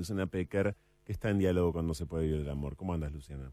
[0.00, 0.74] Luciana Pecker,
[1.04, 2.74] que está en diálogo cuando se puede vivir el amor.
[2.74, 3.52] ¿Cómo andas, Luciana?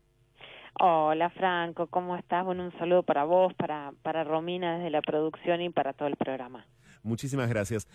[0.79, 2.45] Hola, Franco, ¿cómo estás?
[2.45, 6.15] Bueno, un saludo para vos, para, para Romina desde la producción y para todo el
[6.15, 6.65] programa.
[7.03, 7.87] Muchísimas gracias.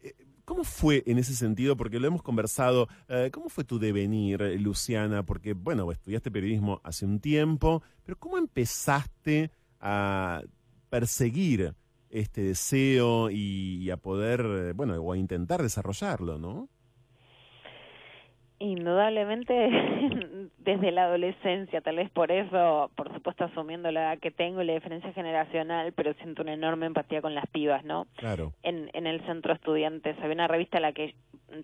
[0.00, 0.14] Eh,
[0.44, 1.76] ¿Cómo fue en ese sentido?
[1.76, 2.86] Porque lo hemos conversado.
[3.08, 5.24] Eh, ¿Cómo fue tu devenir, Luciana?
[5.24, 10.42] Porque, bueno, estudiaste periodismo hace un tiempo, pero ¿cómo empezaste a
[10.88, 11.74] perseguir
[12.10, 16.68] este deseo y, a poder, bueno, o a intentar desarrollarlo, ¿no?
[18.60, 19.54] Indudablemente
[20.58, 24.66] desde la adolescencia, tal vez por eso, por supuesto asumiendo la edad que tengo y
[24.66, 28.06] la diferencia generacional, pero siento una enorme empatía con las pibas, ¿no?
[28.16, 28.52] Claro.
[28.62, 31.14] En, en el centro estudiantes había una revista a la que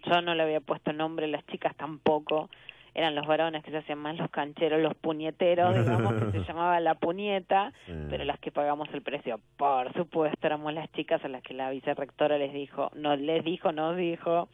[0.06, 2.48] yo no le había puesto nombre, las chicas tampoco,
[2.94, 6.78] eran los varones que se hacían más los cancheros, los puñeteros, digamos, que se llamaba
[6.78, 7.72] La Puñeta,
[8.08, 11.70] pero las que pagamos el precio, por supuesto, éramos las chicas a las que la
[11.70, 14.48] vicerrectora les dijo, no les dijo, nos dijo,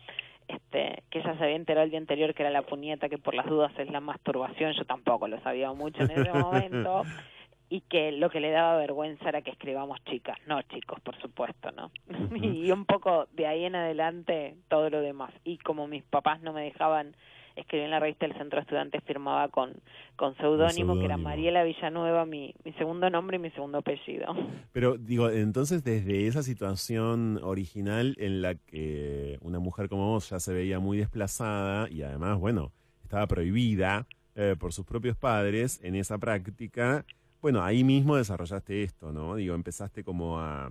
[0.53, 3.35] este, que ella se había enterado el día anterior que era la puñeta, que por
[3.35, 7.03] las dudas es la masturbación, yo tampoco lo sabía mucho en ese momento,
[7.69, 11.71] y que lo que le daba vergüenza era que escribamos chicas, no chicos, por supuesto,
[11.73, 11.91] ¿no?
[12.37, 15.33] y un poco de ahí en adelante todo lo demás.
[15.45, 17.15] Y como mis papás no me dejaban
[17.57, 19.75] escribí en la revista del Centro de Estudiantes, firmaba con,
[20.17, 24.35] con seudónimo, que era Mariela Villanueva, mi, mi segundo nombre y mi segundo apellido.
[24.73, 30.41] Pero digo, entonces desde esa situación original en la que una mujer como vos ya
[30.41, 35.97] se veía muy desplazada y además, bueno, estaba prohibida eh, por sus propios padres en
[35.97, 37.05] esa práctica,
[37.43, 39.37] bueno, ahí mismo desarrollaste esto, ¿no?
[39.37, 40.71] Digo, empezaste como a...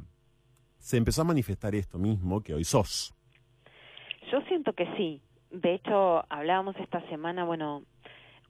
[0.77, 3.13] Se empezó a manifestar esto mismo que hoy sos.
[4.31, 5.21] Yo siento que sí,
[5.51, 7.83] de hecho, hablábamos esta semana, bueno,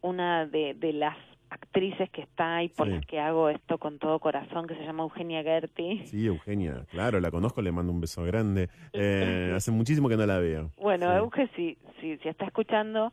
[0.02, 1.18] una de, de las
[1.50, 5.04] actrices que está ahí por las que hago esto con todo corazón, que se llama
[5.04, 6.06] Eugenia Gerti.
[6.06, 8.70] Sí, Eugenia, claro, la conozco, le mando un beso grande.
[8.94, 10.72] Eh, hace muchísimo que no la veo.
[10.78, 13.12] Bueno, Euge, si, si, si está escuchando,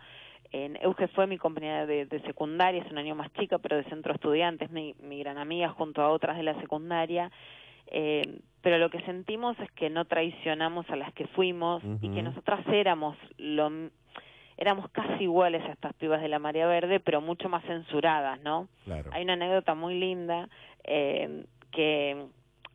[0.52, 3.84] en Euge fue mi compañera de, de, secundaria, es un año más chica, pero de
[3.84, 7.30] centro estudiantes, mi, mi gran amiga junto a otras de la secundaria.
[7.88, 12.22] Eh, pero lo que sentimos es que no traicionamos a las que fuimos y que
[12.22, 13.70] nosotras éramos lo
[14.58, 18.68] éramos casi iguales a estas pibas de la María Verde, pero mucho más censuradas, ¿no?
[19.12, 20.48] Hay una anécdota muy linda
[20.84, 22.26] eh, que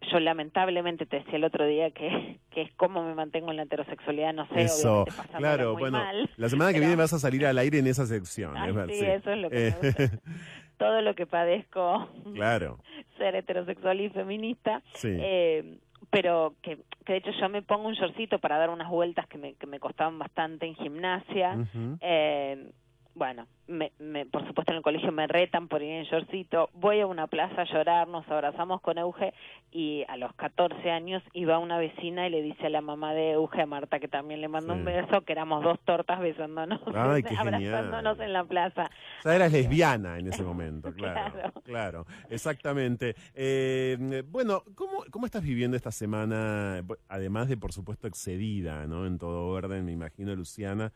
[0.09, 3.63] yo lamentablemente te decía el otro día que, que es cómo me mantengo en la
[3.63, 5.05] heterosexualidad, no sé, eso,
[5.37, 6.01] claro, bueno,
[6.37, 8.55] la semana que viene vas a salir al aire en esa sección.
[8.89, 10.19] sí, eso es lo que me gusta.
[10.81, 12.07] Todo lo que padezco.
[12.33, 12.79] Claro.
[13.19, 14.81] ser heterosexual y feminista.
[15.03, 15.77] Eh,
[16.09, 19.37] pero que, que de hecho yo me pongo un shortcito para dar unas vueltas que
[19.37, 21.55] me, que me costaban bastante en gimnasia.
[22.01, 22.71] eh,
[23.15, 26.99] bueno, me, me, por supuesto en el colegio me retan por ir en shortcito, voy
[26.99, 29.33] a una plaza a llorar, nos abrazamos con Euge
[29.71, 33.31] y a los 14 años iba una vecina y le dice a la mamá de
[33.31, 38.19] Euge, a Marta, que también le mandó un beso, que éramos dos tortas besándonos, abrazándonos
[38.19, 38.89] en la plaza.
[39.19, 41.53] O sea, eras lesbiana en ese momento, claro.
[41.63, 42.05] claro.
[42.29, 43.15] exactamente.
[43.33, 49.05] Eh, bueno, ¿cómo, ¿cómo estás viviendo esta semana, además de, por supuesto, excedida, ¿no?
[49.05, 50.91] En todo orden, me imagino, Luciana.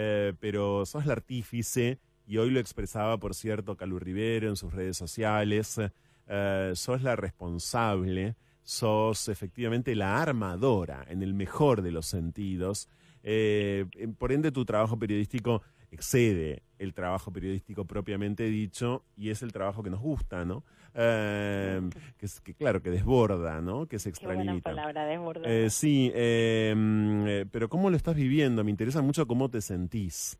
[0.00, 4.72] Eh, pero sos la artífice, y hoy lo expresaba, por cierto, Calu Rivero en sus
[4.72, 5.80] redes sociales,
[6.28, 12.88] eh, sos la responsable, sos efectivamente la armadora, en el mejor de los sentidos.
[13.24, 13.86] Eh,
[14.18, 19.82] por ende, tu trabajo periodístico excede el trabajo periodístico propiamente dicho y es el trabajo
[19.82, 20.62] que nos gusta, ¿no?
[20.94, 21.80] Eh,
[22.18, 23.86] que, es, que claro, que desborda, ¿no?
[23.86, 24.70] Que se extralimita.
[24.70, 25.42] palabra, desborda.
[25.48, 28.64] Eh, sí, em, eh, pero ¿cómo lo estás viviendo?
[28.64, 30.38] Me interesa mucho cómo te sentís.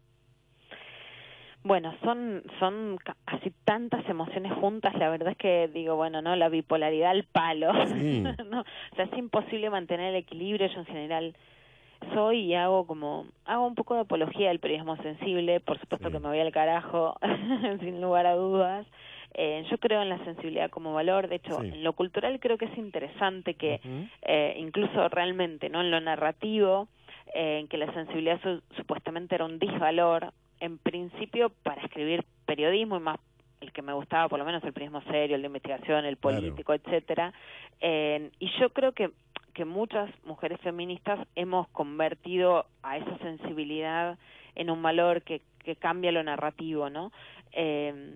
[1.65, 6.49] Bueno, son son así tantas emociones juntas, la verdad es que digo, bueno, no, la
[6.49, 7.73] bipolaridad al palo.
[8.51, 11.37] no, o sea, es imposible mantener el equilibrio, yo en general
[12.15, 16.21] soy y hago como hago un poco de apología del periodismo sensible, por supuesto que
[16.21, 17.19] me voy al carajo
[17.81, 18.87] sin lugar a dudas.
[19.35, 22.65] Eh, yo creo en la sensibilidad como valor, de hecho, en lo cultural creo que
[22.65, 23.81] es interesante que
[24.23, 25.81] eh, incluso realmente, ¿no?
[25.81, 26.89] En lo narrativo,
[27.35, 28.41] eh, en que la sensibilidad
[28.77, 33.19] supuestamente era un disvalor, en principio para escribir periodismo y más
[33.61, 36.75] el que me gustaba por lo menos el periodismo serio, el de investigación, el político,
[36.75, 37.33] etcétera.
[37.81, 39.11] Eh, y yo creo que
[39.59, 44.17] que muchas mujeres feministas hemos convertido a esa sensibilidad
[44.55, 47.11] en un valor que, que cambia lo narrativo, ¿no?
[47.51, 48.15] Eh,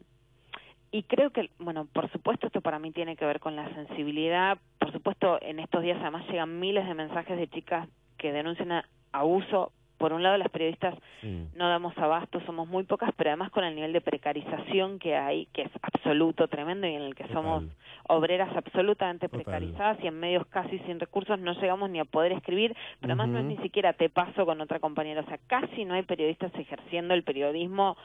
[0.95, 4.59] y creo que, bueno, por supuesto esto para mí tiene que ver con la sensibilidad.
[4.79, 9.73] Por supuesto, en estos días además llegan miles de mensajes de chicas que denuncian abuso.
[9.97, 13.75] Por un lado las periodistas no damos abasto, somos muy pocas, pero además con el
[13.75, 17.65] nivel de precarización que hay, que es absoluto, tremendo, y en el que somos
[18.09, 22.75] obreras absolutamente precarizadas y en medios casi sin recursos no llegamos ni a poder escribir,
[23.01, 25.95] pero además no es ni siquiera te paso con otra compañera, o sea, casi no
[25.95, 27.97] hay periodistas ejerciendo el periodismo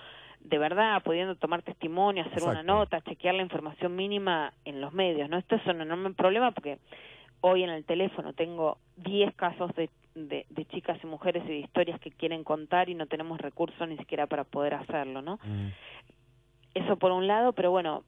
[0.42, 5.30] de verdad, pudiendo tomar testimonio, hacer una nota, chequear la información mínima en los medios,
[5.30, 5.38] ¿no?
[5.38, 6.78] Esto es un enorme problema porque
[7.42, 12.00] hoy en el teléfono tengo 10 casos de, de, chicas y mujeres y de historias
[12.00, 15.39] que quieren contar y no tenemos recursos ni siquiera para poder hacerlo, ¿no?
[15.44, 15.68] Mm.
[16.74, 18.04] Eso por un lado, pero bueno,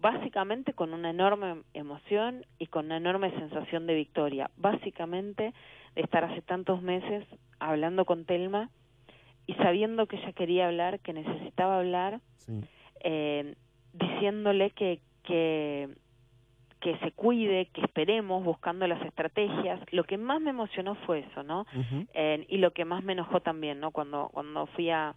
[0.00, 4.50] básicamente con una enorme emoción y con una enorme sensación de victoria.
[4.56, 5.54] Básicamente
[5.94, 7.24] de estar hace tantos meses
[7.58, 8.70] hablando con Telma
[9.46, 12.20] y sabiendo que ella quería hablar, que necesitaba hablar,
[13.00, 13.54] eh,
[13.92, 15.88] diciéndole que, que,
[16.80, 19.80] que se cuide, que esperemos, buscando las estrategias.
[19.92, 21.66] Lo que más me emocionó fue eso, ¿no?
[22.14, 23.90] eh, y lo que más me enojó también, ¿no?
[23.92, 25.14] Cuando, cuando fui a,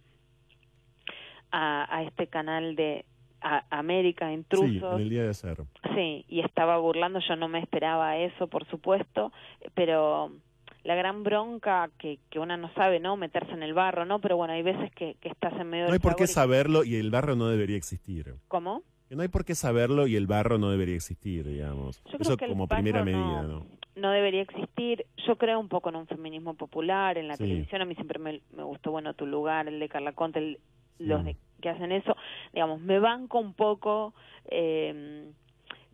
[1.50, 3.04] a, a este canal de,
[3.40, 4.96] a América Intrusos.
[4.96, 5.58] Sí, el día de hacer.
[5.94, 9.32] Sí, y estaba burlando, yo no me esperaba eso, por supuesto,
[9.74, 10.32] pero
[10.82, 13.16] la gran bronca que, que una no sabe, ¿no?
[13.16, 14.20] Meterse en el barro, ¿no?
[14.20, 16.96] Pero bueno, hay veces que, que estás en medio No hay por qué saberlo y
[16.96, 18.34] el barro no debería existir.
[18.48, 18.82] ¿Cómo?
[19.08, 22.02] Que no hay por qué saberlo y el barro no debería existir, digamos.
[22.18, 23.66] Eso como primera medida, ¿no?
[23.96, 24.10] ¿no?
[24.10, 25.04] debería existir.
[25.26, 27.82] Yo creo un poco en un feminismo popular, en la televisión.
[27.82, 30.58] A mí siempre me, me, gustó, bueno, tu lugar, el de Carla Conte,
[30.98, 32.16] los de, que hacen eso.
[32.52, 34.14] Digamos, me banco un poco...
[34.46, 35.30] Eh,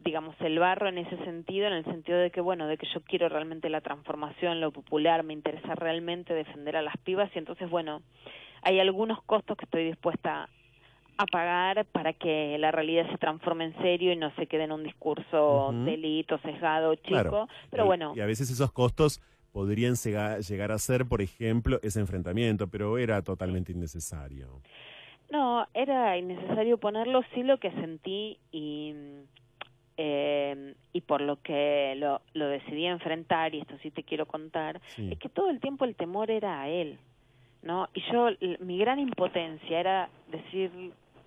[0.04, 3.00] digamos, el barro en ese sentido, en el sentido de que, bueno, de que yo
[3.02, 7.68] quiero realmente la transformación, lo popular, me interesa realmente defender a las pibas y entonces,
[7.68, 8.02] bueno,
[8.62, 10.48] hay algunos costos que estoy dispuesta
[11.18, 14.72] a pagar para que la realidad se transforme en serio y no se quede en
[14.72, 18.12] un discurso delito, sesgado, chico, pero bueno.
[18.14, 19.22] Y a veces esos costos
[19.52, 24.60] podrían llegar a ser, por ejemplo, ese enfrentamiento, pero era totalmente innecesario.
[25.30, 28.94] No, era innecesario ponerlo, sí lo que sentí y
[29.96, 34.80] eh, y por lo que lo, lo decidí enfrentar, y esto sí te quiero contar,
[34.96, 36.98] es que todo el tiempo el temor era a él,
[37.62, 37.88] ¿no?
[37.94, 38.28] Y yo,
[38.60, 40.70] mi gran impotencia era decir,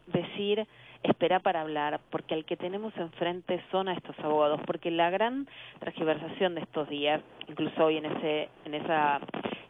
[0.08, 0.68] decir,
[1.04, 5.48] espera para hablar, porque el que tenemos enfrente son a estos abogados, porque la gran
[5.80, 9.20] transgiversación de estos días, incluso hoy en ese, en esa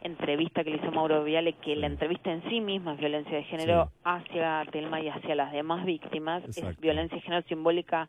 [0.02, 3.44] entrevista que le hizo Mauro Viale, que la entrevista en sí misma es violencia de
[3.44, 8.08] género hacia Telma y hacia las demás víctimas, es violencia de género simbólica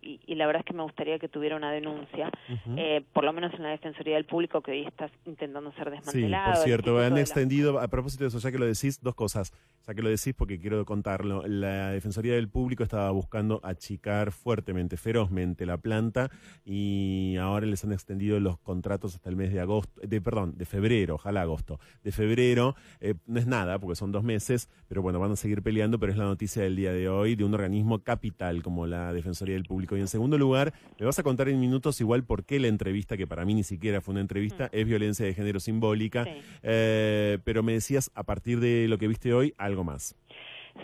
[0.00, 2.30] y, la verdad es que me gustaría que tuviera una denuncia,
[2.76, 6.54] eh, por lo menos en la Defensoría del Público, que hoy está intentando ser desmantelado.
[6.54, 9.52] Sí, por cierto, han extendido, a propósito de eso, ya que lo decís, dos cosas,
[9.86, 14.96] ya que lo decís porque quiero contarlo, la Defensoría del Público estaba buscando achicar fuertemente,
[14.96, 16.30] ferozmente la planta
[16.64, 20.64] y ahora les han extendido los contratos hasta el mes de agosto, de perdón, de
[20.64, 25.20] febrero, ojalá agosto, de febrero, eh, no es nada porque son dos meses, pero bueno,
[25.20, 28.00] van a seguir peleando, pero es la noticia del día de hoy de un organismo
[28.00, 31.60] capital como la Defensoría del Público y en segundo lugar, me vas a contar en
[31.60, 34.76] minutos igual por qué la entrevista, que para mí ni siquiera fue una entrevista, mm.
[34.76, 36.26] es violencia de género simbólica.
[36.62, 40.16] Eh, pero me decías, a partir de lo que viste hoy, algo más.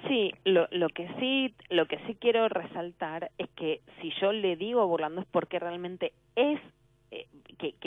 [0.08, 4.56] Sí, lo, lo que sí, lo que sí quiero resaltar es que si yo le
[4.56, 6.60] digo burlando es porque realmente es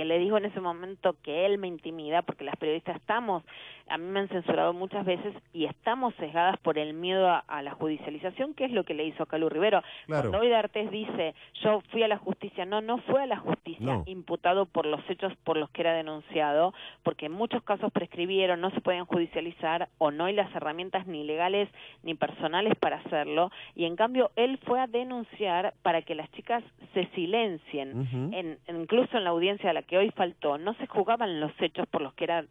[0.05, 3.43] le dijo en ese momento que él me intimida, porque las periodistas estamos,
[3.87, 7.71] a mí me han censurado muchas veces y estamos sesgadas por el miedo a, la
[7.71, 9.81] judicialización, que es lo que le hizo a Calú Rivero.
[10.07, 14.03] Cuando hoy D'Artes dice, yo fui a la justicia, no, no fue a la justicia
[14.05, 16.73] imputado por los hechos por los que era denunciado,
[17.03, 21.23] porque en muchos casos prescribieron, no se pueden judicializar o no hay las herramientas ni
[21.23, 21.69] legales
[22.03, 26.63] ni personales para hacerlo, y en cambio él fue a denunciar para que las chicas
[26.93, 31.39] se silencien, en, incluso en la audiencia a la que hoy faltó, no se juzgaban
[31.39, 32.45] los hechos por los que era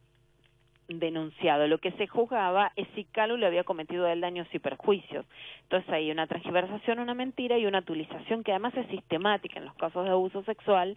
[0.88, 1.66] denunciado.
[1.66, 5.24] Lo que se juzgaba es si Calu le había cometido el daños y perjuicios.
[5.62, 9.74] Entonces hay una transgiversación, una mentira y una utilización que además es sistemática en los
[9.74, 10.96] casos de abuso sexual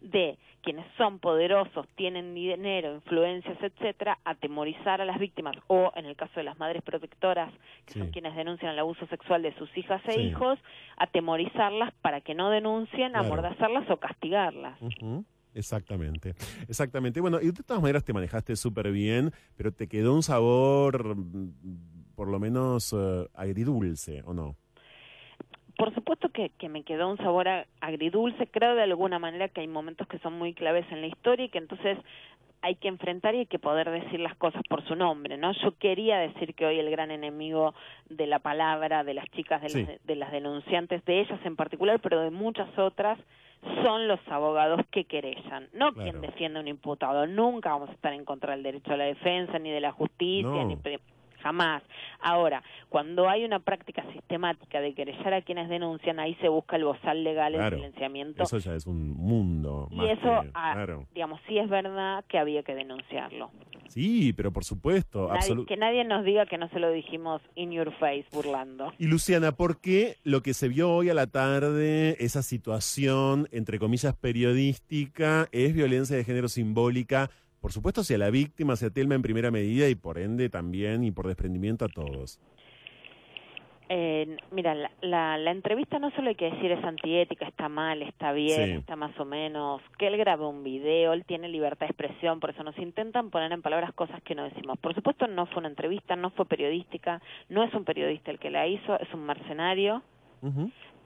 [0.00, 6.16] de quienes son poderosos, tienen dinero, influencias, etcétera, atemorizar a las víctimas o en el
[6.16, 7.52] caso de las madres protectoras,
[7.86, 10.58] que son quienes denuncian el abuso sexual de sus hijas e hijos,
[10.96, 14.78] atemorizarlas para que no denuncien, amordazarlas o castigarlas.
[15.54, 16.34] Exactamente,
[16.68, 17.20] exactamente.
[17.20, 22.14] Bueno, y de todas maneras te manejaste súper bien, pero te quedó un sabor mm,
[22.14, 24.56] por lo menos uh, agridulce, ¿o no?
[25.78, 27.48] por supuesto que, que, me quedó un sabor
[27.80, 31.46] agridulce, creo de alguna manera que hay momentos que son muy claves en la historia
[31.46, 31.98] y que entonces
[32.60, 35.52] hay que enfrentar y hay que poder decir las cosas por su nombre, ¿no?
[35.64, 37.74] Yo quería decir que hoy el gran enemigo
[38.08, 41.98] de la palabra, de las chicas, de, las, de las denunciantes, de ellas en particular,
[42.00, 43.18] pero de muchas otras,
[43.82, 47.26] son los abogados que querellan, no quien defiende a un imputado.
[47.26, 50.64] Nunca vamos a estar en contra del derecho a la defensa, ni de la justicia,
[50.64, 50.76] ni
[51.42, 51.82] jamás.
[52.20, 56.84] Ahora, cuando hay una práctica sistemática de querellar a quienes denuncian, ahí se busca el
[56.84, 58.44] bozal legal, el silenciamiento.
[58.44, 59.88] Eso ya es un mundo.
[59.90, 63.50] Y eso, ah, digamos, sí es verdad que había que denunciarlo.
[63.92, 65.28] Sí, pero por supuesto.
[65.66, 68.90] que nadie nos diga que no se lo dijimos in your face, burlando.
[68.98, 73.78] Y Luciana, ¿por qué lo que se vio hoy a la tarde, esa situación, entre
[73.78, 77.30] comillas, periodística, es violencia de género simbólica?
[77.60, 81.12] por supuesto hacia la víctima, hacia Telma en primera medida y por ende también y
[81.12, 82.40] por desprendimiento a todos.
[83.94, 88.32] Eh, mira, la, la, entrevista no solo hay que decir es antiética, está mal, está
[88.32, 92.40] bien, está más o menos, que él grabó un video, él tiene libertad de expresión,
[92.40, 94.78] por eso nos intentan poner en palabras cosas que no decimos.
[94.78, 97.20] Por supuesto no fue una entrevista, no fue periodística,
[97.50, 100.02] no es un periodista el que la hizo, es un mercenario.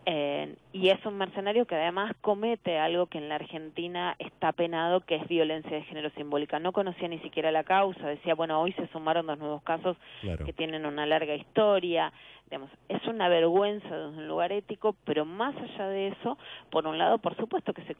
[0.08, 5.00] Eh, y es un mercenario que además comete algo que en la Argentina está penado,
[5.00, 6.60] que es violencia de género simbólica.
[6.60, 9.96] No conocía ni siquiera la causa, decía, bueno, hoy se sumaron dos nuevos casos
[10.44, 12.12] que tienen una larga historia.
[12.44, 16.38] Digamos, es una vergüenza de un lugar ético, pero más allá de eso,
[16.70, 17.96] por un lado, por supuesto que se,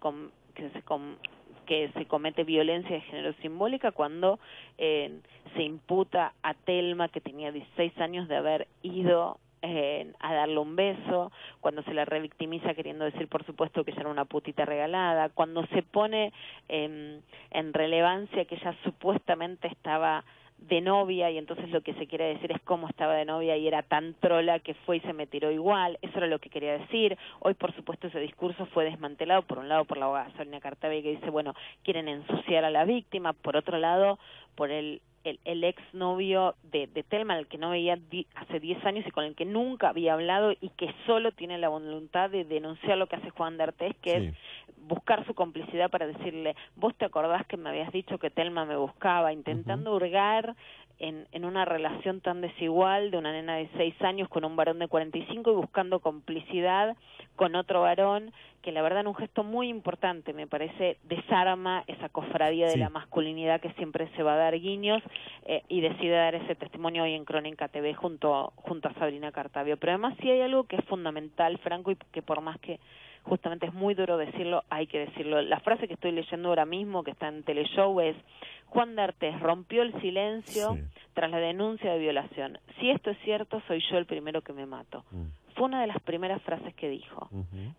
[0.55, 0.83] que se
[1.67, 4.39] que se comete violencia de género simbólica cuando
[4.79, 5.19] eh,
[5.57, 10.77] se imputa a Telma, que tenía 16 años de haber ido eh, a darle un
[10.77, 15.29] beso, cuando se la revictimiza queriendo decir por supuesto que ella era una putita regalada,
[15.31, 16.33] cuando se pone
[16.69, 17.23] en
[17.73, 20.25] relevancia que ella supuestamente estaba
[20.59, 23.69] de novia y entonces lo que se quiere decir es cómo estaba de novia y
[23.69, 26.79] era tan trola que fue y se me tiró igual, eso era lo que quería
[26.79, 27.17] decir.
[27.41, 31.03] Hoy por supuesto ese discurso fue desmantelado por un lado por la abogada Sonia Cartavia
[31.03, 31.55] que dice, bueno,
[31.85, 34.19] quieren ensuciar a la víctima, por otro lado
[34.55, 37.99] por el el, el ex novio de, de Telma, el que no veía
[38.35, 41.69] hace 10 años y con el que nunca había hablado y que solo tiene la
[41.69, 44.35] voluntad de denunciar lo que hace Juan D'Artés, que es
[44.87, 48.77] buscar su complicidad para decirle, vos te acordás que me habías dicho que Telma me
[48.77, 50.55] buscaba, intentando hurgar
[50.99, 54.79] en, en una relación tan desigual de una nena de 6 años con un varón
[54.79, 56.97] de 45 y buscando complicidad
[57.37, 62.09] con otro varón que la verdad en un gesto muy importante me parece desarma esa
[62.09, 65.03] cofradía de la masculinidad que siempre se va a dar guiños
[65.45, 69.77] eh, y decide dar ese testimonio hoy en Crónica TV junto junto a Sabrina Cartavio
[69.77, 72.81] pero además sí hay algo que es fundamental Franco y que por más que
[73.29, 75.43] justamente es muy duro decirlo, hay que decirlo.
[75.43, 78.17] La frase que estoy leyendo ahora mismo, que está en Teleshow, es
[78.67, 80.77] Juan D'Artes rompió el silencio
[81.15, 82.59] tras la denuncia de violación.
[82.79, 85.05] Si esto es cierto, soy yo el primero que me mato.
[85.11, 85.25] Mm.
[85.55, 87.31] Fue una de las primeras frases que dijo.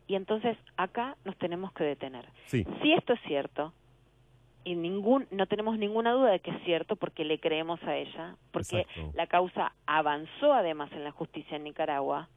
[0.08, 2.26] Y entonces acá nos tenemos que detener.
[2.48, 3.72] Si esto es cierto,
[4.64, 8.36] y ningún, no tenemos ninguna duda de que es cierto porque le creemos a ella,
[8.52, 12.28] porque la causa avanzó además en la justicia en Nicaragua.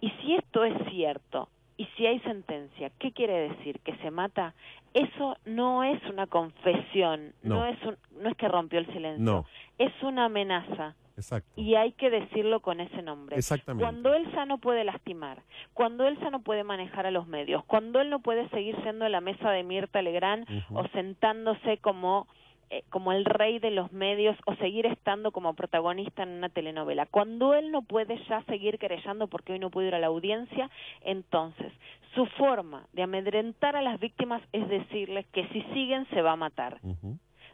[0.00, 3.80] Y si esto es cierto, y si hay sentencia, ¿qué quiere decir?
[3.80, 4.54] ¿Que se mata?
[4.94, 9.44] Eso no es una confesión, no, es, un, no es que rompió el silencio, no.
[9.78, 10.94] es una amenaza.
[11.16, 11.50] Exacto.
[11.56, 13.36] Y hay que decirlo con ese nombre.
[13.36, 13.82] Exactamente.
[13.82, 15.42] Cuando Elsa no puede lastimar,
[15.72, 19.22] cuando Elsa no puede manejar a los medios, cuando él no puede seguir siendo la
[19.22, 22.26] mesa de Mirta Legrand o sentándose como
[22.68, 27.06] eh, como el rey de los medios o seguir estando como protagonista en una telenovela.
[27.06, 30.68] Cuando él no puede ya seguir querellando porque hoy no puede ir a la audiencia,
[31.02, 31.72] entonces
[32.16, 36.36] su forma de amedrentar a las víctimas es decirles que si siguen se va a
[36.36, 36.80] matar.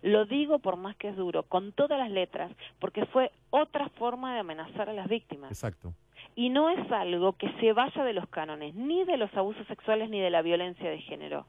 [0.00, 4.33] Lo digo por más que es duro, con todas las letras, porque fue otra forma
[4.33, 5.50] de amenazar a las víctimas.
[5.50, 5.92] Exacto.
[6.35, 10.09] Y no es algo que se vaya de los cánones, ni de los abusos sexuales
[10.09, 11.45] ni de la violencia de género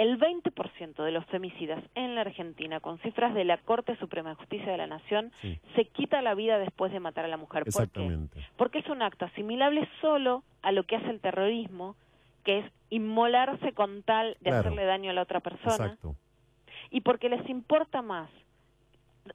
[0.00, 4.36] el 20% de los femicidas en la Argentina, con cifras de la Corte Suprema de
[4.36, 5.30] Justicia de la Nación,
[5.76, 7.64] se quita la vida después de matar a la mujer.
[7.70, 8.18] ¿Por qué?
[8.56, 11.96] Porque es un acto asimilable solo a lo que hace el terrorismo,
[12.44, 15.98] que es inmolarse con tal de hacerle daño a la otra persona.
[16.90, 18.30] Y porque les importa más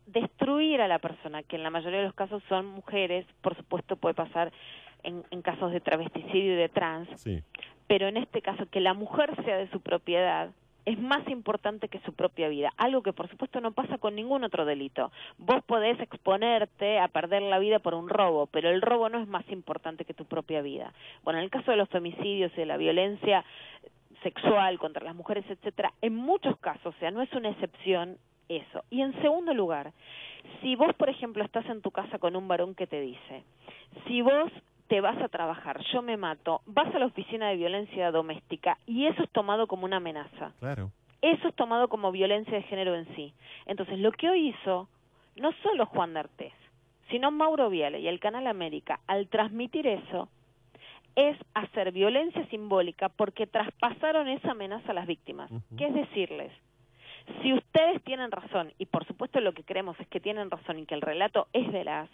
[0.08, 3.98] destruir a la persona, que en la mayoría de los casos son mujeres, por supuesto
[3.98, 4.52] puede pasar
[5.04, 7.44] en, en casos de travesticidio y de trans, sí
[7.88, 10.52] pero en este caso que la mujer sea de su propiedad
[10.86, 14.44] es más importante que su propia vida, algo que por supuesto no pasa con ningún
[14.44, 15.12] otro delito.
[15.38, 19.28] Vos podés exponerte a perder la vida por un robo, pero el robo no es
[19.28, 20.94] más importante que tu propia vida.
[21.24, 23.44] Bueno, en el caso de los femicidios y de la violencia
[24.22, 28.84] sexual contra las mujeres, etcétera, en muchos casos, o sea, no es una excepción eso.
[28.92, 29.92] Y en segundo lugar,
[30.62, 33.44] si vos, por ejemplo, estás en tu casa con un varón que te dice,
[34.08, 34.52] si vos
[34.88, 39.06] te vas a trabajar, yo me mato, vas a la oficina de violencia doméstica y
[39.08, 40.52] eso es tomado como una amenaza.
[40.60, 40.92] Claro.
[41.22, 43.34] Eso es tomado como violencia de género en sí.
[43.66, 44.88] Entonces, lo que hoy hizo
[45.36, 46.54] no solo Juan D'Artés,
[47.10, 50.30] sino Mauro Viale y el Canal América, al transmitir eso,
[51.16, 55.50] es hacer violencia simbólica porque traspasaron esa amenaza a las víctimas.
[55.78, 56.52] ¿Qué es decirles?
[57.42, 60.86] Si ustedes tienen razón, y por supuesto lo que creemos es que tienen razón y
[60.86, 62.10] que el relato es veraz,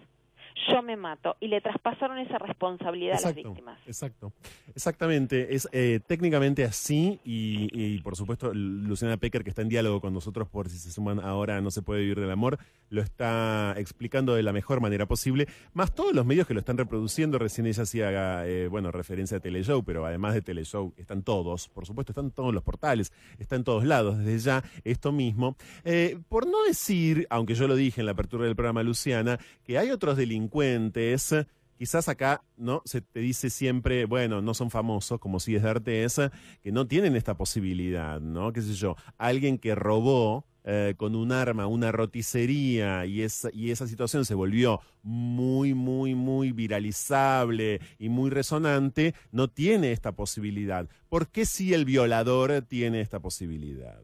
[0.69, 3.79] yo me mato y le traspasaron esa responsabilidad a las víctimas.
[3.85, 4.33] Exacto,
[4.75, 5.55] exactamente.
[5.55, 10.47] Es eh, técnicamente así y, por supuesto Luciana Pecker, que está en diálogo con nosotros
[10.47, 14.43] por si se suman ahora No se puede vivir del amor, lo está explicando de
[14.43, 17.39] la mejor manera posible, más todos los medios que lo están reproduciendo.
[17.39, 21.85] Recién ella hacía, eh, bueno, referencia a Teleshow, pero además de Teleshow están todos, por
[21.85, 25.55] supuesto, están todos los portales, está en todos lados, desde ya esto mismo.
[25.83, 29.77] Eh, por no decir, aunque yo lo dije en la apertura del programa Luciana, que
[29.77, 31.35] hay otros delincuentes delincuentes,
[31.77, 36.03] quizás acá no se te dice siempre, bueno, no son famosos, como si es darte
[36.03, 36.31] esa,
[36.61, 38.53] que no tienen esta posibilidad, ¿no?
[38.53, 43.71] Qué sé yo, alguien que robó eh, con un arma, una roticería, y esa, y
[43.71, 50.87] esa situación se volvió muy, muy, muy viralizable y muy resonante, no tiene esta posibilidad.
[51.09, 53.99] ¿Por qué si el violador tiene esta posibilidad?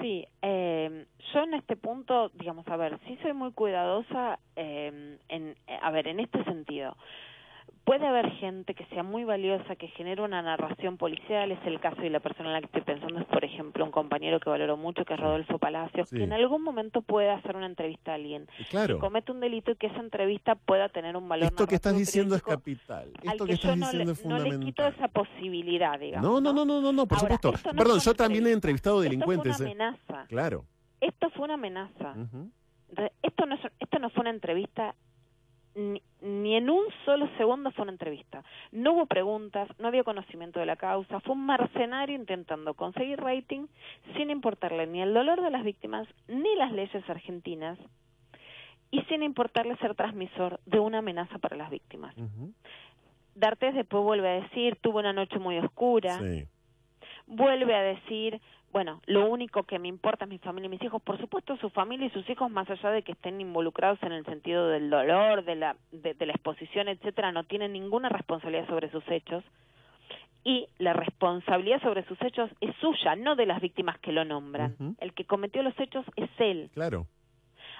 [0.00, 5.56] Sí, eh, yo en este punto, digamos, a ver, sí soy muy cuidadosa, eh, en,
[5.82, 6.96] a ver, en este sentido
[7.84, 12.00] puede haber gente que sea muy valiosa, que genere una narración policial, es el caso
[12.00, 14.76] de la persona en la que estoy pensando, es por ejemplo un compañero que valoro
[14.76, 18.46] mucho, que es Rodolfo Palacios, que en algún momento puede hacer una entrevista a alguien,
[18.68, 18.94] claro.
[18.94, 21.96] que comete un delito y que esa entrevista pueda tener un valor Esto que estás
[21.96, 24.52] diciendo es capital, esto que, estás diciendo es fundamental.
[24.52, 26.30] No le quito esa posibilidad, digamos.
[26.30, 27.52] No, no, no, no, no, no por supuesto.
[27.76, 29.60] Perdón, yo también he entrevistado delincuentes.
[29.60, 29.88] Esto fue una ¿eh?
[29.88, 30.26] amenaza.
[30.28, 30.64] Claro.
[31.00, 32.14] Esto fue una amenaza.
[33.22, 34.94] Esto no, esto no fue una entrevista
[35.74, 36.02] ni,
[36.56, 38.42] en un solo segundo fue una entrevista.
[38.72, 43.66] No hubo preguntas, no había conocimiento de la causa, fue un mercenario intentando conseguir rating
[44.16, 47.78] sin importarle ni el dolor de las víctimas ni las leyes argentinas
[48.90, 52.14] y sin importarle ser transmisor de una amenaza para las víctimas.
[53.34, 56.18] D'Artes después vuelve a decir, tuvo una noche muy oscura.
[57.26, 58.40] Vuelve a decir,
[58.72, 61.02] bueno, lo único que me importa es mi familia y mis hijos.
[61.02, 64.24] Por supuesto, su familia y sus hijos, más allá de que estén involucrados en el
[64.24, 69.06] sentido del dolor, de la, de, la exposición, etcétera, no tienen ninguna responsabilidad sobre sus
[69.08, 69.44] hechos.
[70.44, 74.76] Y la responsabilidad sobre sus hechos es suya, no de las víctimas que lo nombran.
[75.00, 76.70] El que cometió los hechos es él.
[76.72, 77.06] Claro.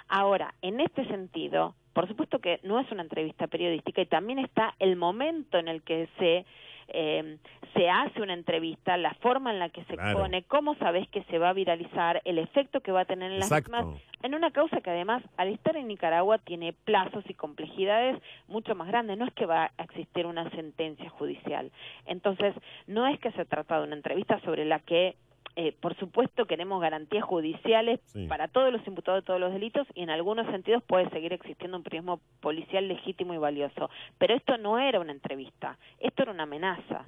[0.08, 4.74] Ahora, en este sentido, por supuesto que no es una entrevista periodística y también está
[4.80, 6.44] el momento en el que se
[6.92, 7.38] eh,
[7.74, 11.38] se hace una entrevista, la forma en la que se expone, cómo sabes que se
[11.38, 13.86] va a viralizar, el efecto que va a tener en las víctimas,
[14.22, 18.88] en una causa que además, al estar en Nicaragua, tiene plazos y complejidades mucho más
[18.88, 19.16] grandes.
[19.18, 21.70] No es que va a existir una sentencia judicial.
[22.06, 22.54] Entonces,
[22.86, 25.16] no es que se trata de una entrevista sobre la que
[25.56, 30.02] eh, por supuesto queremos garantías judiciales para todos los imputados de todos los delitos y
[30.02, 33.90] en algunos sentidos puede seguir existiendo un periodismo policial legítimo y valioso.
[34.18, 37.04] Pero esto no era una entrevista, esto era una amenaza.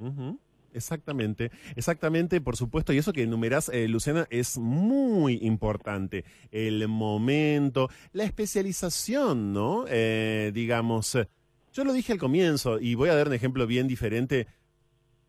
[0.75, 6.25] Exactamente, exactamente, por supuesto, y eso que enumerás, eh, Luciana, es muy importante.
[6.51, 9.85] El momento, la especialización, ¿no?
[9.89, 11.19] Eh, digamos,
[11.73, 14.47] yo lo dije al comienzo y voy a dar un ejemplo bien diferente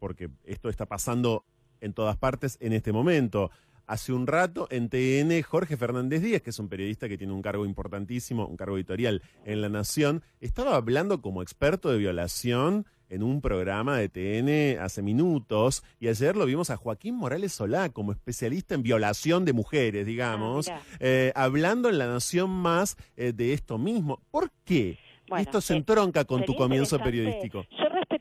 [0.03, 1.45] porque esto está pasando
[1.83, 3.51] en todas partes en este momento.
[3.85, 7.41] Hace un rato en TN, Jorge Fernández Díaz, que es un periodista que tiene un
[7.41, 13.23] cargo importantísimo, un cargo editorial en La Nación, estaba hablando como experto de violación en
[13.23, 18.13] un programa de TN hace minutos y ayer lo vimos a Joaquín Morales Solá como
[18.13, 23.53] especialista en violación de mujeres, digamos, ah, eh, hablando en La Nación más eh, de
[23.53, 24.21] esto mismo.
[24.31, 24.97] ¿Por qué?
[25.37, 27.65] Esto se entronca con tu comienzo periodístico.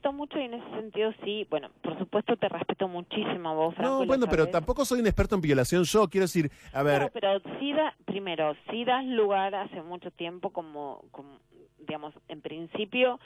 [0.03, 4.01] Respeto mucho y en ese sentido sí, bueno, por supuesto te respeto muchísimo vos, Franco.
[4.01, 7.09] No, bueno, pero tampoco soy un experto en violación yo, quiero decir, a ver...
[7.13, 11.39] pero sí da, primero, sí das lugar hace mucho tiempo como, como
[11.79, 13.21] digamos, en principio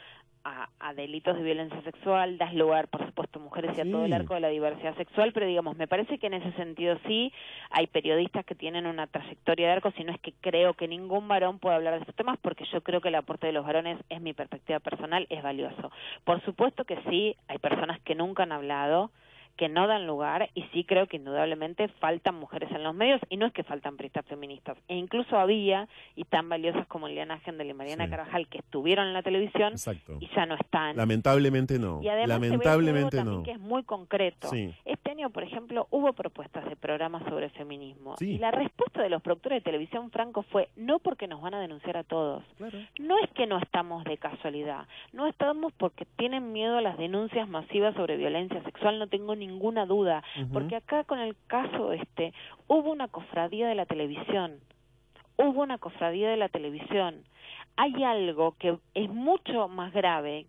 [0.78, 4.34] a, delitos de violencia sexual, das lugar, por supuesto, mujeres y a todo el arco
[4.34, 7.32] de la diversidad sexual, pero digamos, me parece que en ese sentido sí
[7.70, 11.28] hay periodistas que tienen una trayectoria de arco, si no es que creo que ningún
[11.28, 13.98] varón puede hablar de estos temas, porque yo creo que el aporte de los varones,
[14.08, 15.90] es mi perspectiva personal, es valioso.
[16.24, 19.10] Por supuesto que sí, hay personas que nunca han hablado,
[19.56, 23.36] que no dan lugar y sí creo que indudablemente faltan mujeres en los medios y
[23.36, 27.70] no es que faltan periodistas feministas e incluso había y tan valiosas como Liana Gendel
[27.70, 29.74] y Mariana Carvajal que estuvieron en la televisión
[30.20, 30.96] y ya no están.
[30.96, 33.42] Lamentablemente no y además lamentablemente no.
[33.42, 34.50] que es muy concreto.
[34.84, 39.22] Este año por ejemplo hubo propuestas de programas sobre feminismo y la respuesta de los
[39.22, 42.44] productores de televisión franco fue no porque nos van a denunciar a todos.
[42.98, 47.48] No es que no estamos de casualidad no estamos porque tienen miedo a las denuncias
[47.48, 52.32] masivas sobre violencia sexual no tengo ni ninguna duda, porque acá con el caso este
[52.66, 54.54] hubo una cofradía de la televisión,
[55.36, 57.24] hubo una cofradía de la televisión.
[57.76, 60.46] Hay algo que es mucho más grave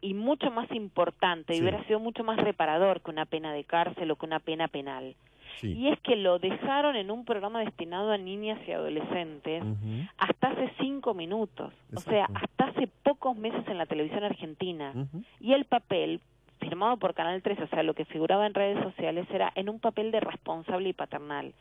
[0.00, 4.10] y mucho más importante, y hubiera sido mucho más reparador que una pena de cárcel
[4.10, 5.14] o que una pena penal.
[5.62, 9.62] Y es que lo dejaron en un programa destinado a niñas y adolescentes
[10.16, 14.92] hasta hace cinco minutos, o sea, hasta hace pocos meses en la televisión argentina.
[15.40, 16.20] Y el papel,
[16.62, 19.80] firmado por Canal 3, o sea, lo que figuraba en redes sociales, era en un
[19.80, 21.54] papel de responsable y paternal.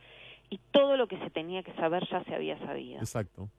[0.50, 3.00] Y todo lo que se tenía que saber ya se había sabido.
[3.00, 3.50] Exacto.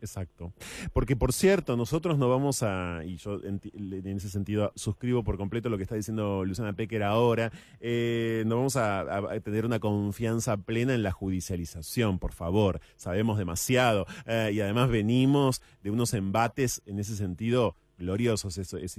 [0.00, 0.52] Exacto.
[0.92, 3.60] Porque, por cierto, nosotros no vamos a, y yo en,
[4.06, 8.76] ese sentido suscribo por completo lo que está diciendo Luciana Pecker ahora, eh, no vamos
[8.76, 12.80] a, tener una confianza plena en la judicialización, por favor.
[12.96, 18.96] Sabemos demasiado eh, y además venimos de unos embates en ese sentido gloriosos, eso es,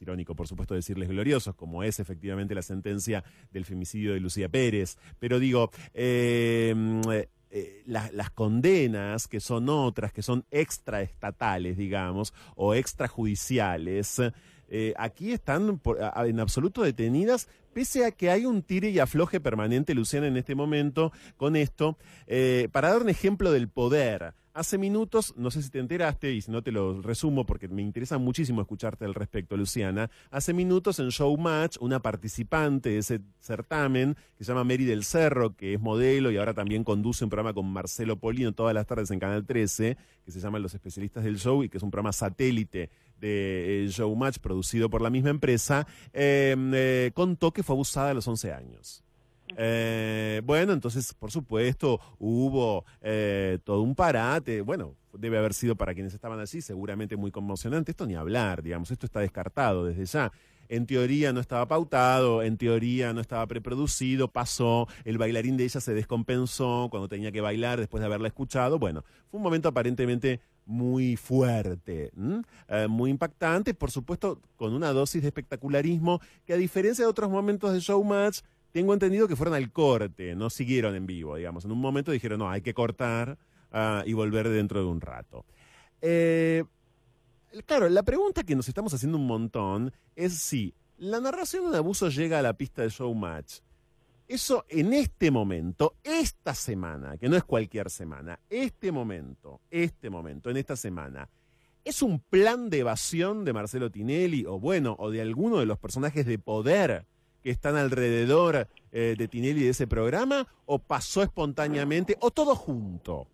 [0.00, 4.98] irónico, por supuesto, decirles gloriosos, como es efectivamente la sentencia del femicidio de Lucía Pérez.
[5.18, 6.74] Pero digo, eh,
[7.50, 14.20] eh, las condenas, que son otras, que son extraestatales, digamos, o extrajudiciales,
[14.74, 15.80] eh, aquí están
[16.16, 20.54] en absoluto detenidas, pese a que hay un tire y afloje permanente, Luciana, en este
[20.54, 21.98] momento, con esto,
[22.70, 24.34] para dar un ejemplo del poder.
[24.54, 27.80] Hace minutos, no sé si te enteraste y si no te lo resumo porque me
[27.80, 30.10] interesa muchísimo escucharte al respecto, Luciana.
[30.30, 35.56] Hace minutos en Showmatch, una participante de ese certamen que se llama Mary del Cerro,
[35.56, 39.10] que es modelo y ahora también conduce un programa con Marcelo Polino todas las tardes
[39.10, 42.12] en Canal 13, que se llama Los Especialistas del Show y que es un programa
[42.12, 48.10] satélite de eh, Showmatch producido por la misma empresa, eh, eh, contó que fue abusada
[48.10, 49.02] a los 11 años.
[49.56, 54.60] Eh, bueno, entonces, por supuesto, hubo eh, todo un parate.
[54.60, 57.90] Bueno, debe haber sido para quienes estaban allí seguramente muy conmocionante.
[57.90, 60.32] Esto ni hablar, digamos, esto está descartado desde ya.
[60.68, 65.80] En teoría no estaba pautado, en teoría no estaba preproducido, pasó, el bailarín de ella
[65.80, 68.78] se descompensó cuando tenía que bailar después de haberla escuchado.
[68.78, 72.10] Bueno, fue un momento aparentemente muy fuerte,
[72.68, 77.30] eh, muy impactante, por supuesto con una dosis de espectacularismo que a diferencia de otros
[77.30, 78.40] momentos de Showmatch,
[78.72, 81.64] tengo entendido que fueron al corte, no siguieron en vivo, digamos.
[81.64, 83.38] En un momento dijeron, no, hay que cortar
[83.70, 85.44] ah, y volver dentro de un rato.
[86.00, 86.64] Eh,
[87.66, 92.08] claro, la pregunta que nos estamos haciendo un montón es si la narración de abuso
[92.08, 93.60] llega a la pista de Showmatch.
[94.26, 100.48] Eso en este momento, esta semana, que no es cualquier semana, este momento, este momento,
[100.48, 101.28] en esta semana,
[101.84, 105.78] ¿es un plan de evasión de Marcelo Tinelli o bueno, o de alguno de los
[105.78, 107.04] personajes de poder
[107.42, 113.26] que están alrededor eh, de Tinelli de ese programa o pasó espontáneamente o todo junto?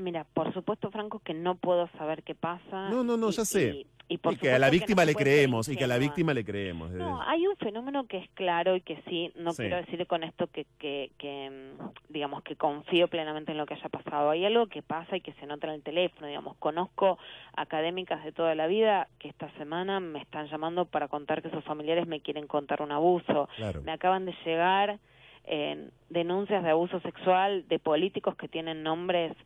[0.00, 2.90] Mira, por supuesto, Franco, que no puedo saber qué pasa.
[2.90, 3.86] No, no, no, ya sé.
[4.08, 6.90] Y, que a la víctima le creemos, y que a la víctima le creemos.
[6.90, 10.48] No, hay un fenómeno que es claro y que sí, no quiero decir con esto
[10.48, 14.30] que, que, que, mm, digamos, que confío plenamente en lo que haya pasado.
[14.30, 17.18] Hay algo que pasa y que se nota en el teléfono, digamos, conozco
[17.54, 21.62] académicas de toda la vida que esta semana me están llamando para contar que sus
[21.62, 23.48] familiares me quieren contar un abuso.
[23.84, 24.98] Me acaban de llegar
[25.44, 29.36] eh, denuncias de abuso sexual de políticos que tienen nombres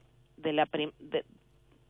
[0.44, 0.68] de la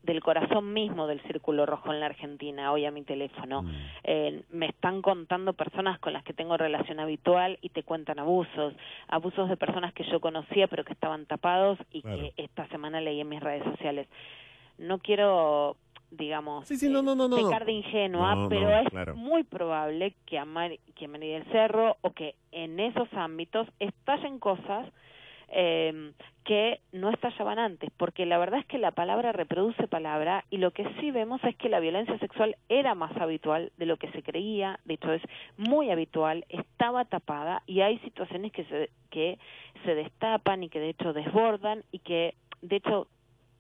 [0.05, 3.63] del corazón mismo del Círculo Rojo en la Argentina, hoy a mi teléfono.
[3.63, 3.71] Mm.
[4.05, 8.75] Eh, me están contando personas con las que tengo relación habitual y te cuentan abusos,
[9.09, 13.21] abusos de personas que yo conocía pero que estaban tapados y que esta semana leí
[13.21, 14.07] en mis redes sociales.
[14.79, 15.77] No quiero
[16.11, 20.47] digamos, sí, no, no, no, pecar de ingenua, pero es muy probable que a,
[20.95, 24.87] que a María del Cerro o que en esos ámbitos estallen cosas
[25.49, 26.13] eh,
[26.45, 30.73] que no estallaban antes, porque la verdad es que la palabra reproduce palabra y lo
[30.73, 34.23] que sí vemos es que la violencia sexual era más habitual de lo que se
[34.23, 35.23] creía, de hecho es
[35.57, 39.39] muy habitual, estaba tapada y hay situaciones que se, que
[39.85, 43.09] se destapan y que de hecho desbordan y que de hecho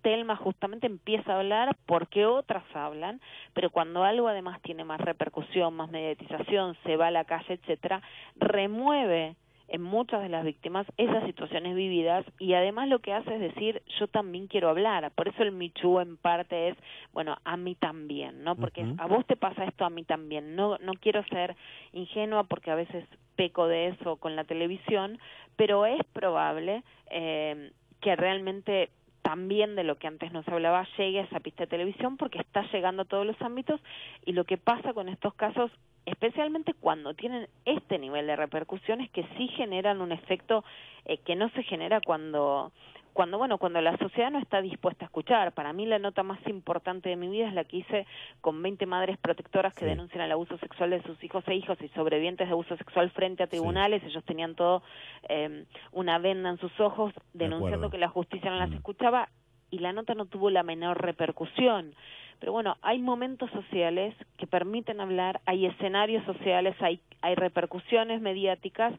[0.02, 3.22] Telma justamente empieza a hablar porque otras hablan,
[3.54, 8.02] pero cuando algo además tiene más repercusión, más mediatización, se va a la calle, etcétera,
[8.36, 9.36] remueve
[9.68, 13.82] en muchas de las víctimas esas situaciones vividas y además lo que hace es decir
[13.98, 16.76] yo también quiero hablar por eso el michu en parte es
[17.12, 20.54] bueno a mí también no porque a vos te pasa esto a mí también.
[20.54, 21.56] No no quiero ser
[21.92, 23.04] ingenua porque a veces
[23.36, 25.18] peco de eso con la televisión
[25.56, 28.90] pero es probable eh, que realmente
[29.22, 32.62] también de lo que antes nos hablaba llegue a esa pista de televisión porque está
[32.70, 33.80] llegando a todos los ámbitos
[34.26, 35.70] y lo que pasa con estos casos
[36.06, 40.64] especialmente cuando tienen este nivel de repercusiones que sí generan un efecto
[41.04, 42.72] eh, que no se genera cuando
[43.12, 45.52] cuando bueno cuando la sociedad no está dispuesta a escuchar.
[45.52, 48.06] Para mí la nota más importante de mi vida es la que hice
[48.40, 51.88] con 20 madres protectoras que denuncian el abuso sexual de sus hijos e hijos y
[51.90, 54.02] sobrevivientes de abuso sexual frente a tribunales.
[54.02, 54.82] Ellos tenían todo
[55.28, 58.74] eh, una venda en sus ojos denunciando que la justicia no las mm.
[58.74, 59.28] escuchaba
[59.70, 61.94] y la nota no tuvo la menor repercusión
[62.40, 68.92] pero bueno, hay momentos sociales que permiten hablar, hay escenarios sociales, hay, hay repercusiones mediáticas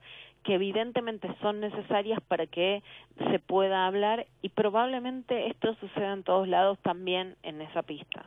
[0.43, 2.83] que evidentemente son necesarias para que
[3.31, 8.25] se pueda hablar y probablemente esto suceda en todos lados también en esa pista.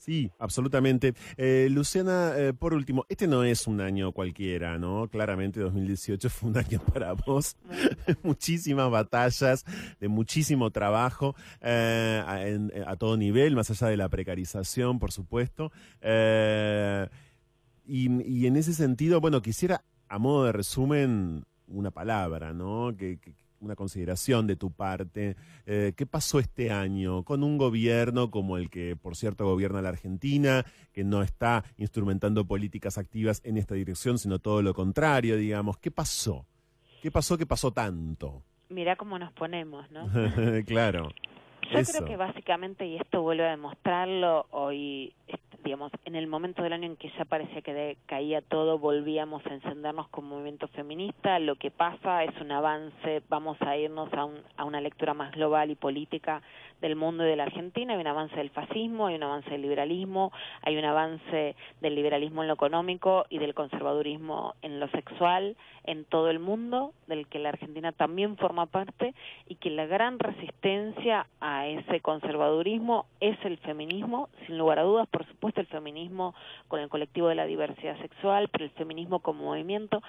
[0.00, 1.12] Sí, absolutamente.
[1.36, 5.08] Eh, Luciana, eh, por último, este no es un año cualquiera, ¿no?
[5.08, 7.54] Claramente 2018 fue un año para vos.
[8.22, 9.66] Muchísimas batallas,
[10.00, 15.70] de muchísimo trabajo eh, a, todo nivel, más allá de la precarización, por supuesto.
[17.86, 22.96] Y, en ese sentido, bueno, quisiera, a modo de resumen, una palabra, ¿no?
[22.96, 23.18] que
[23.60, 25.36] una consideración de tu parte.
[25.66, 29.90] Eh, ¿Qué pasó este año con un gobierno como el que, por cierto, gobierna la
[29.90, 35.78] Argentina, que no está instrumentando políticas activas en esta dirección, sino todo lo contrario, digamos?
[35.78, 36.46] ¿Qué pasó?
[37.02, 38.42] ¿Qué pasó que pasó tanto?
[38.68, 40.08] Mirá cómo nos ponemos, ¿no?
[40.66, 41.10] claro.
[41.70, 45.14] Yo creo que básicamente, y esto vuelve a demostrarlo, hoy
[45.64, 49.54] digamos, en el momento del año en que ya parecía que caía todo, volvíamos a
[49.54, 51.38] encendernos como movimiento feminista.
[51.38, 55.70] Lo que pasa es un avance, vamos a irnos a, a una lectura más global
[55.70, 56.42] y política
[56.80, 57.94] del mundo y de la Argentina.
[57.94, 62.42] Hay un avance del fascismo, hay un avance del liberalismo, hay un avance del liberalismo
[62.42, 67.38] en lo económico y del conservadurismo en lo sexual en todo el mundo, del que
[67.38, 69.14] la Argentina también forma parte,
[69.48, 75.08] y que la gran resistencia a ese conservadurismo es el feminismo, sin lugar a dudas,
[75.08, 76.34] por supuesto el feminismo
[76.68, 80.02] con el colectivo de la diversidad sexual, pero el feminismo como movimiento,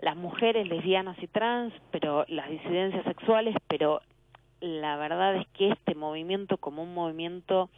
[0.00, 4.00] las mujeres lesbianas y trans, pero las disidencias sexuales, pero
[4.64, 7.68] la verdad es que este movimiento como un movimiento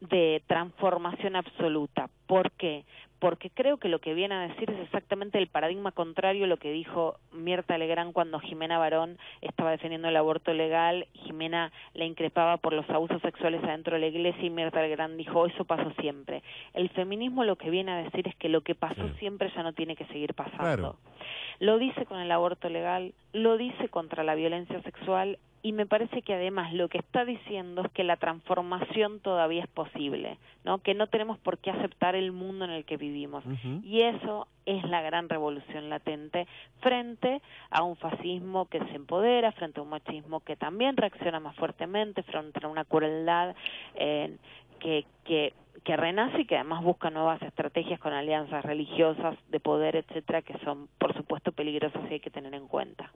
[0.00, 2.08] de transformación absoluta.
[2.26, 2.84] ¿Por qué?
[3.18, 6.58] Porque creo que lo que viene a decir es exactamente el paradigma contrario a lo
[6.58, 11.08] que dijo Mirta Legrand cuando Jimena Barón estaba defendiendo el aborto legal.
[11.14, 15.46] Jimena la increpaba por los abusos sexuales adentro de la iglesia y Mirta Legrand dijo,
[15.46, 16.42] eso pasó siempre.
[16.72, 19.72] El feminismo lo que viene a decir es que lo que pasó siempre ya no
[19.72, 20.98] tiene que seguir pasando.
[21.58, 26.22] Lo dice con el aborto legal, lo dice contra la violencia sexual y me parece
[26.22, 30.78] que además lo que está diciendo es que la transformación todavía es posible, ¿no?
[30.78, 33.42] Que no tenemos por qué aceptar el mundo en el que vivimos.
[33.82, 36.46] Y eso es la gran revolución latente
[36.78, 41.56] frente a un fascismo que se empodera, frente a un machismo que también reacciona más
[41.56, 43.56] fuertemente, frente a una crueldad
[43.96, 44.36] eh,
[44.78, 45.52] que, que
[45.84, 50.56] que renace y que además busca nuevas estrategias con alianzas religiosas de poder, etcétera, que
[50.64, 53.12] son por supuesto peligrosas y hay que tener en cuenta.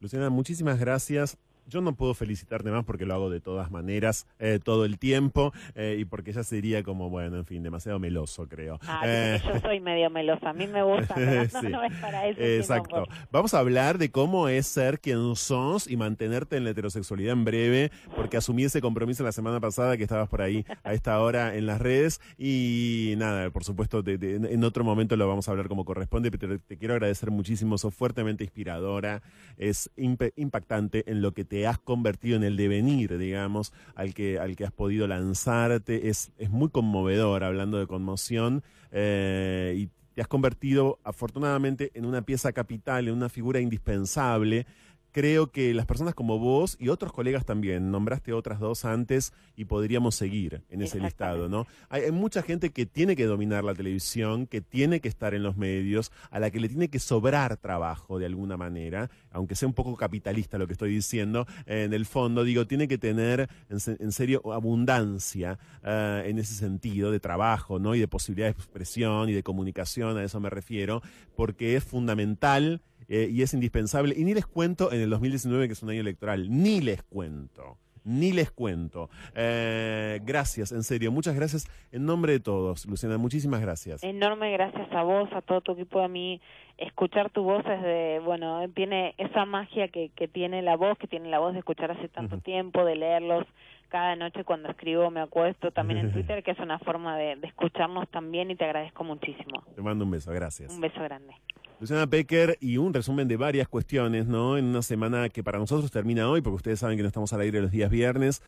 [0.00, 1.36] Luciana, muchísimas gracias.
[1.68, 5.52] Yo no puedo felicitarte más porque lo hago de todas maneras, eh, todo el tiempo,
[5.74, 8.80] eh, y porque ya sería como, bueno, en fin, demasiado meloso, creo.
[8.86, 12.40] Ah, eh, yo soy medio melosa, a mí me gusta, pero no, es para eso.
[12.40, 13.04] Exacto.
[13.30, 17.44] Vamos a hablar de cómo es ser quien sos y mantenerte en la heterosexualidad en
[17.44, 21.54] breve, porque asumí ese compromiso la semana pasada que estabas por ahí a esta hora
[21.54, 25.84] en las redes, y nada, por supuesto, en otro momento lo vamos a hablar como
[25.84, 29.22] corresponde, pero te, quiero agradecer muchísimo, sos fuertemente inspiradora,
[29.58, 34.56] es impactante en lo que te has convertido en el devenir, digamos, al que, al
[34.56, 36.08] que has podido lanzarte.
[36.08, 42.22] Es, es muy conmovedor hablando de conmoción eh, y te has convertido afortunadamente en una
[42.22, 44.66] pieza capital, en una figura indispensable
[45.12, 49.64] creo que las personas como vos y otros colegas también, nombraste otras dos antes y
[49.64, 51.66] podríamos seguir en ese listado, ¿no?
[51.88, 55.56] Hay, mucha gente que tiene que dominar la televisión, que tiene que estar en los
[55.56, 59.74] medios, a la que le tiene que sobrar trabajo de alguna manera, aunque sea un
[59.74, 64.52] poco capitalista lo que estoy diciendo, en el fondo, digo, tiene que tener en, serio
[64.52, 67.94] abundancia eh, en ese sentido de trabajo, ¿no?
[67.94, 71.02] Y de posibilidades de expresión y de comunicación, a eso me refiero,
[71.36, 74.14] porque es fundamental eh, y es indispensable.
[74.16, 77.78] Y ni les cuento en el 2019, que es un año electoral, ni les cuento.
[78.04, 79.10] Ni les cuento.
[79.34, 81.12] Eh, gracias, en serio.
[81.12, 83.18] Muchas gracias en nombre de todos, Luciana.
[83.18, 84.02] Muchísimas gracias.
[84.02, 86.40] Enorme gracias a vos, a todo tu equipo, a mí.
[86.78, 91.08] Escuchar tu voz es de, bueno, tiene esa magia que, que tiene la voz, que
[91.08, 93.46] tiene la voz de escuchar hace tanto tiempo, de leerlos
[93.88, 97.46] cada noche cuando escribo me acuesto también en Twitter, que es una forma de, de
[97.46, 99.64] escucharnos también y te agradezco muchísimo.
[99.74, 100.72] Te mando un beso, gracias.
[100.72, 101.34] Un beso grande.
[101.80, 104.58] Luciana Pecker y un resumen de varias cuestiones, ¿no?
[104.58, 107.40] En una semana que para nosotros termina hoy, porque ustedes saben que no estamos al
[107.40, 108.42] aire los días viernes.